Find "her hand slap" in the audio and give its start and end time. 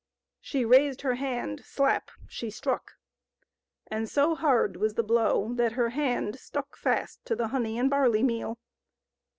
1.01-2.09